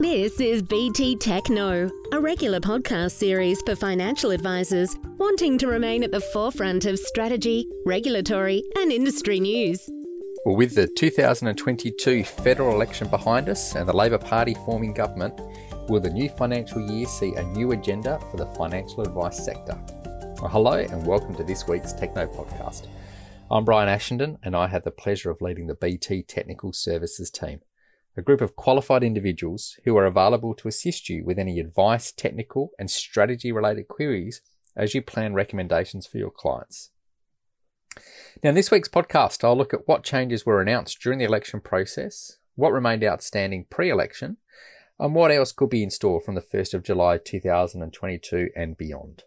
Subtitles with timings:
[0.00, 6.10] This is BT TechKnow, a regular podcast series for financial advisors wanting to remain at
[6.10, 9.90] the forefront of strategy, regulatory, and industry news.
[10.46, 15.38] Well, with the 2022 federal election behind us and the Labor Party forming government,
[15.90, 19.78] will the new financial year see a new agenda for the financial advice sector?
[20.40, 22.86] Well, hello and welcome to this week's TechKnow podcast.
[23.50, 27.60] I'm Bryan Ashenden and I have the pleasure of leading the BT Technical Services team
[28.16, 32.70] a group of qualified individuals who are available to assist you with any advice, technical,
[32.78, 34.42] and strategy related queries
[34.76, 36.90] as you plan recommendations for your clients.
[38.42, 41.60] Now, in this week's podcast, I'll look at what changes were announced during the election
[41.60, 44.36] process, what remained outstanding pre election,
[44.98, 49.24] and what else could be in store from the 1st of July 2022 and beyond.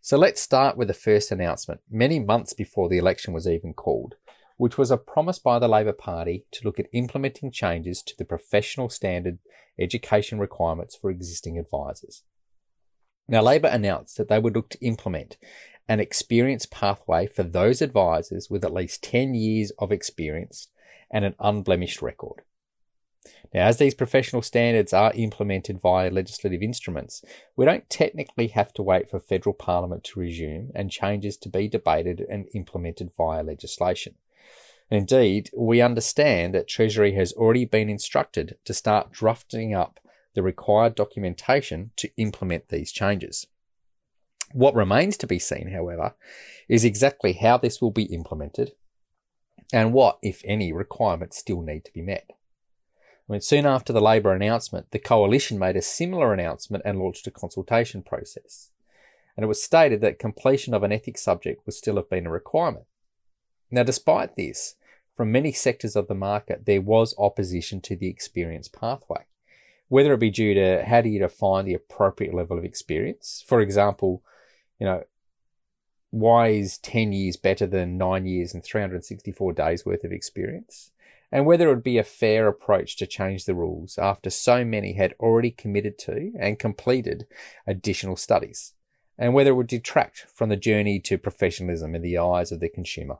[0.00, 4.14] So let's start with the first announcement, many months before the election was even called,
[4.58, 8.24] which was a promise by the Labor Party to look at implementing changes to the
[8.24, 9.38] professional standard
[9.78, 12.24] education requirements for existing advisors.
[13.28, 15.36] Now, Labor announced that they would look to implement
[15.88, 20.68] an experience pathway for those advisors with at least 10 years of experience
[21.10, 22.42] and an unblemished record.
[23.54, 27.22] Now, as these professional standards are implemented via legislative instruments,
[27.56, 31.68] we don't technically have to wait for federal parliament to resume and changes to be
[31.68, 34.14] debated and implemented via legislation.
[34.90, 40.00] Indeed, we understand that Treasury has already been instructed to start drafting up
[40.34, 43.46] the required documentation to implement these changes.
[44.52, 46.14] What remains to be seen, however,
[46.68, 48.72] is exactly how this will be implemented
[49.72, 52.30] and what, if any, requirements still need to be met.
[53.28, 57.26] I mean, soon after the Labor announcement, the Coalition made a similar announcement and launched
[57.26, 58.70] a consultation process.
[59.36, 62.30] And it was stated that completion of an ethics subject would still have been a
[62.30, 62.86] requirement.
[63.70, 64.76] Now, despite this,
[65.18, 69.26] from many sectors of the market, there was opposition to the experience pathway.
[69.88, 73.42] Whether it be due to how do you define the appropriate level of experience?
[73.44, 74.22] For example,
[74.78, 75.02] you know,
[76.10, 80.92] why is 10 years better than nine years and 364 days worth of experience?
[81.32, 84.92] And whether it would be a fair approach to change the rules after so many
[84.92, 87.26] had already committed to and completed
[87.66, 88.74] additional studies,
[89.18, 92.68] and whether it would detract from the journey to professionalism in the eyes of the
[92.68, 93.18] consumer.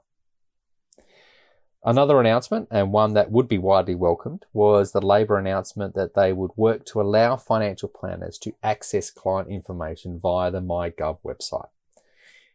[1.85, 6.33] Another announcement, and one that would be widely welcomed, was the Labor announcement that they
[6.33, 11.69] would work to allow financial planners to access client information via the MyGov website.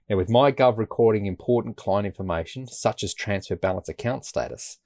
[0.10, 4.80] Now, with MyGov recording important client information, such as transfer balance account status,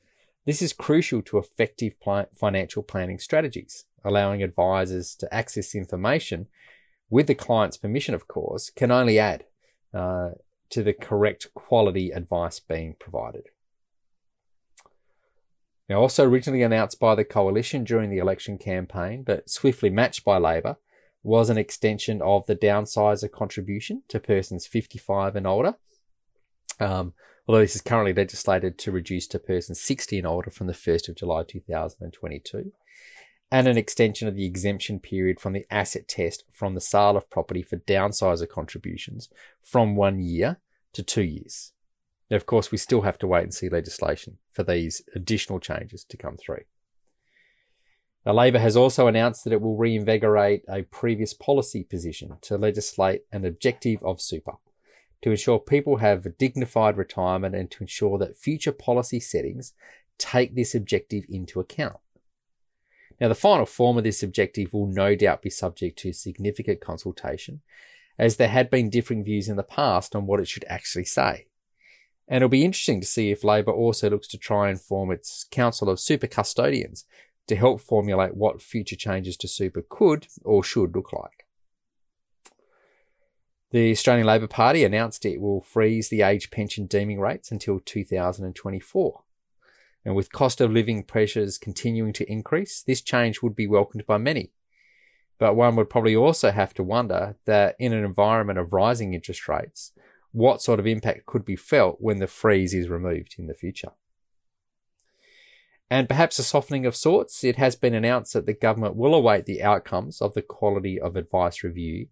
[0.45, 1.95] this is crucial to effective
[2.31, 6.47] financial planning strategies, allowing advisors to access information
[7.09, 9.45] with the client's permission, of course, can only add
[9.93, 10.31] uh,
[10.69, 13.49] to the correct quality advice being provided.
[15.89, 20.37] Now, also originally announced by the coalition during the election campaign, but swiftly matched by
[20.37, 20.77] Labor,
[21.23, 25.75] was an extension of the downsizer contribution to persons 55 and older.
[26.79, 27.13] Um,
[27.47, 31.09] although this is currently legislated to reduce to persons 60 and older from the 1st
[31.09, 32.71] of July 2022,
[33.49, 37.29] and an extension of the exemption period from the asset test from the sale of
[37.29, 39.29] property for downsizer contributions
[39.61, 40.59] from one year
[40.93, 41.71] to two years.
[42.29, 46.03] Now, of course, we still have to wait and see legislation for these additional changes
[46.05, 46.63] to come through.
[48.25, 53.21] Now, Labor has also announced that it will reinvigorate a previous policy position to legislate
[53.31, 54.53] an objective of super
[55.21, 59.73] to ensure people have a dignified retirement and to ensure that future policy settings
[60.17, 61.97] take this objective into account.
[63.19, 67.61] Now, the final form of this objective will no doubt be subject to significant consultation,
[68.19, 71.47] as there had been differing views in the past on what it should actually say.
[72.27, 75.45] And it'll be interesting to see if Labor also looks to try and form its
[75.49, 77.05] Council of Super Custodians
[77.47, 81.45] to help formulate what future changes to super could or should look like.
[83.71, 89.21] The Australian Labor Party announced it will freeze the age pension deeming rates until 2024.
[90.05, 94.17] And with cost of living pressures continuing to increase, this change would be welcomed by
[94.17, 94.51] many.
[95.37, 99.49] But one would probably also have to wonder that in an environment of rising interest
[99.49, 99.91] rates,
[100.37, 103.91] what sort of impact could be felt when the freeze is removed in the future.
[105.89, 109.45] And perhaps a softening of sorts, it has been announced that the government will await
[109.45, 112.09] the outcomes of the quality of advice review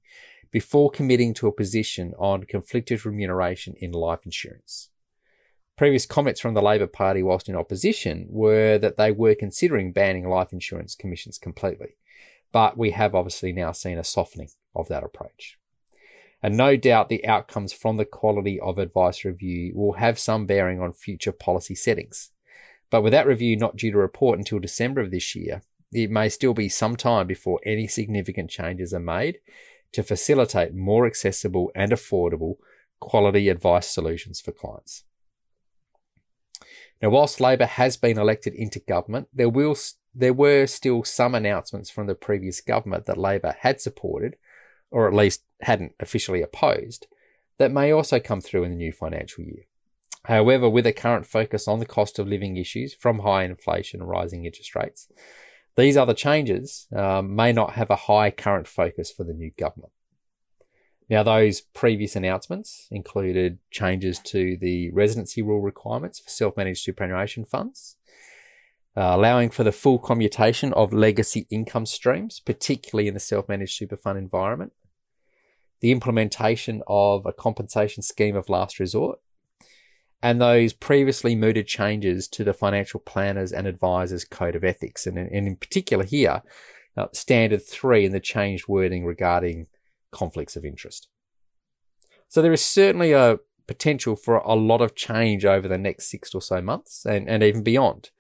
[0.50, 4.90] before committing to a position on conflicted remuneration in life insurance.
[5.78, 10.28] Previous comments from the Labor Party whilst in opposition were that they were considering banning
[10.28, 11.98] life insurance commissions completely.
[12.52, 15.60] But we have obviously now seen a softening of that approach.
[16.46, 20.80] And no doubt the outcomes from the quality of advice review will have some bearing
[20.80, 22.30] on future policy settings.
[22.92, 26.30] But with that review not due to report until December of this year, it may
[26.30, 29.40] still be some time before any significant changes are made
[29.94, 32.58] to facilitate more accessible and affordable
[33.00, 35.04] quality advice solutions for clients.
[37.02, 39.76] Now, whilst Labor has been elected into government, there will
[40.14, 44.36] there were still some announcements from the previous government that Labor had supported,
[44.92, 47.08] or at least hadn't officially opposed,
[47.58, 49.66] that may also come through in the new financial year.
[50.26, 54.10] However, with a current focus on the cost of living issues from high inflation and
[54.10, 55.08] rising interest rates,
[55.76, 59.92] these other changes um, may not have a high current focus for the new government.
[61.10, 67.46] Now, those previous announcements included changes to the residency rule requirements for self managed superannuation
[67.46, 67.98] funds,
[68.98, 73.76] uh, allowing for the full commutation of legacy income streams, particularly in the self managed
[73.76, 74.74] super fund environment,
[75.82, 79.20] the implementation of a compensation scheme of last resort,
[80.22, 85.06] and those previously mooted changes to the financial planners and advisors code of ethics.
[85.06, 86.42] And in, and in particular here,
[86.98, 89.68] uh, standard three in the changed wording regarding
[90.12, 91.10] conflicts of interest.
[92.30, 96.34] So there is certainly a potential for a lot of change over the next six
[96.34, 98.12] or so months and, and even beyond.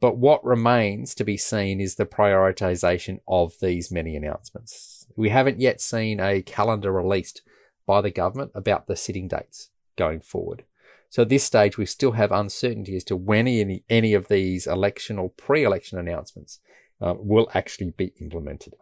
[0.00, 5.06] But what remains to be seen is the prioritization of these many announcements.
[5.16, 7.42] We haven't yet seen a calendar released
[7.86, 10.64] by the government about the sitting dates going forward.
[11.10, 14.66] So at this stage, we still have uncertainty as to when any, any of these
[14.66, 16.60] election or pre-election announcements
[17.00, 18.74] uh, will actually be implemented.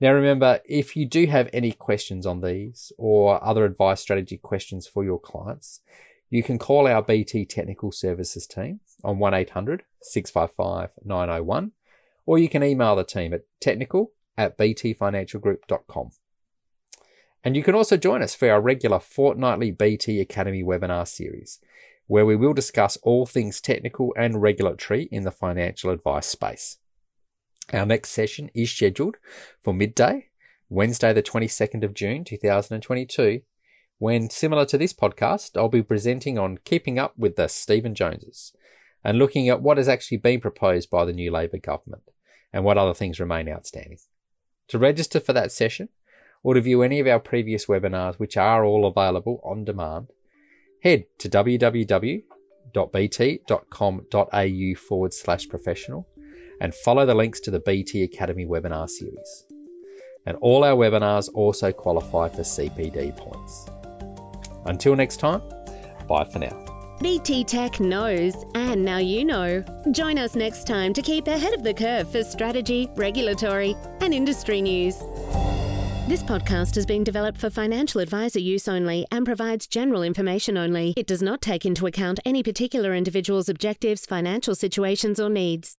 [0.00, 4.86] Now, remember, if you do have any questions on these or other advice strategy questions
[4.86, 5.80] for your clients,
[6.34, 11.70] you can call our BT Technical Services team on 1800 655 901,
[12.26, 16.10] or you can email the team at technical at btfinancialgroup.com.
[17.44, 21.60] And you can also join us for our regular fortnightly BT Academy webinar series,
[22.08, 26.78] where we will discuss all things technical and regulatory in the financial advice space.
[27.72, 29.18] Our next session is scheduled
[29.60, 30.30] for midday,
[30.68, 33.42] Wednesday, the 22nd of June, 2022,
[33.98, 38.52] when, similar to this podcast, I'll be presenting on keeping up with the Stephen Joneses
[39.02, 42.02] and looking at what has actually been proposed by the new Labor government
[42.52, 43.98] and what other things remain outstanding.
[44.68, 45.88] To register for that session,
[46.44, 50.08] or to view any of our previous webinars, which are all available on demand,
[50.82, 52.24] head to www.bt.com.au
[54.88, 56.06] forward slash professional
[56.60, 59.46] and follow the links to the BT Academy webinar series.
[60.26, 63.66] And all our webinars also qualify for CPD points.
[64.66, 65.42] Until next time,
[66.08, 66.64] bye for now.
[67.00, 69.64] BT Tech knows, and now you know.
[69.90, 74.62] Join us next time to keep ahead of the curve for strategy, regulatory, and industry
[74.62, 74.96] news.
[76.06, 80.94] This podcast has been developed for financial advisor use only and provides general information only.
[80.96, 85.76] It does not take into account any particular individual's objectives, financial situations, or needs.